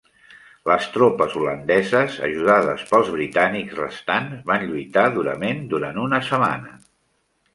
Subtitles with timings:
[0.69, 6.75] Les tropes holandeses, ajudades pels britànics restants, van lluitar durament durant una setmana.